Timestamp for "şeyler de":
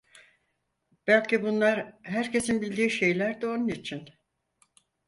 2.89-3.47